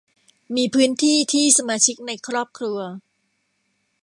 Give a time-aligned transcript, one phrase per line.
[0.55, 2.79] มีพื้นที่ที่สมาชิกในครอบครัว